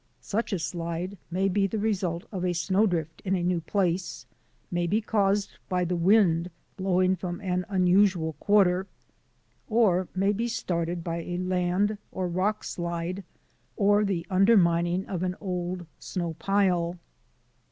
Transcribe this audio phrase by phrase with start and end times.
[0.23, 4.25] Such a slide may be the result of a snowdrift in a new place,
[4.71, 8.87] may be caused by the wind blowing from an unusual quar ter,
[9.69, 13.23] or may be started by a land or rock slide
[13.77, 16.97] or the undermining of an old snow pile.